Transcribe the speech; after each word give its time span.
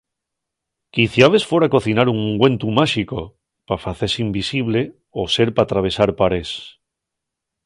Quiciabes 0.95 1.43
fora 1.49 1.71
cocinar 1.75 2.07
un 2.13 2.17
ungüentu 2.29 2.67
máxico 2.79 3.19
pa 3.67 3.75
facese 3.85 4.19
invisible 4.27 4.81
o 5.21 5.23
ser 5.35 5.47
p'atravesar 5.55 6.09
parés. 6.19 6.49